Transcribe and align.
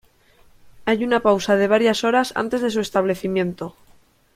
Hay 0.85 1.03
una 1.03 1.19
pausa 1.19 1.57
de 1.57 1.67
varias 1.67 2.03
horas 2.03 2.33
antes 2.35 2.61
de 2.61 2.71
su 2.71 2.79
establecimiento. 2.79 3.75